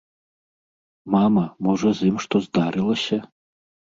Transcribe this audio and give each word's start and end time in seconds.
Мама, 1.15 1.43
можа, 1.67 1.89
з 1.99 2.09
ім 2.11 2.17
што 2.25 2.35
здарылася? 2.45 3.17